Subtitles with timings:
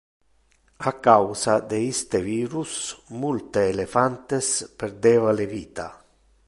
[0.89, 2.71] A causa de iste virus,
[3.21, 4.47] multe elephantes
[4.79, 5.87] perdeva le vita.